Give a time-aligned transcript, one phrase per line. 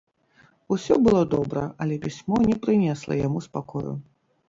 [0.75, 3.91] Усё было добра, але пісьмо не прынесла яму спакою.